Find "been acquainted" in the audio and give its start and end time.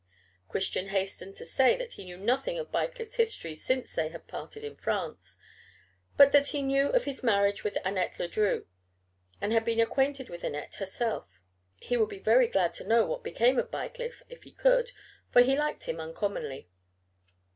9.63-10.27